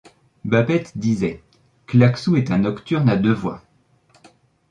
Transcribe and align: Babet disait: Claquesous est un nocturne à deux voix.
Babet 0.45 0.85
disait: 0.95 1.43
Claquesous 1.85 2.35
est 2.35 2.49
un 2.49 2.57
nocturne 2.57 3.07
à 3.07 3.17
deux 3.17 3.33
voix. 3.35 3.61